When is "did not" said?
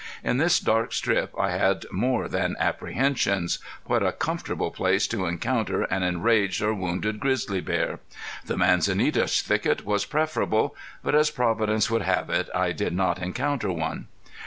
12.71-13.21